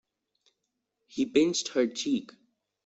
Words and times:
He 1.05 1.27
pinched 1.27 1.67
her 1.75 1.85
cheek. 1.85 2.31